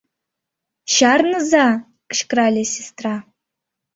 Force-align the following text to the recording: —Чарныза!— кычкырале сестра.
—Чарныза!— 0.93 1.67
кычкырале 2.09 2.63
сестра. 2.73 3.15